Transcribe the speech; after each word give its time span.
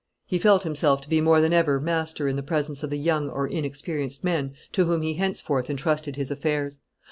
He 0.25 0.39
felt 0.39 0.63
himself 0.63 0.99
to 1.01 1.09
be 1.09 1.21
more 1.21 1.41
than 1.41 1.53
ever 1.53 1.79
master 1.79 2.27
in 2.27 2.35
the 2.35 2.41
presence 2.41 2.81
of 2.81 2.89
the 2.89 2.97
young 2.97 3.29
or 3.29 3.47
inexperienced 3.47 4.23
men 4.23 4.55
to 4.71 4.85
whom 4.85 5.03
he 5.03 5.13
henceforth 5.13 5.69
intrusted 5.69 6.15
his 6.15 6.31
affairs. 6.31 6.79